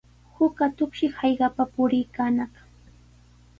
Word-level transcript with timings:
Huk 0.37 0.61
atuqshi 0.67 1.09
hallqapa 1.19 1.67
puriykaanaq. 1.75 2.53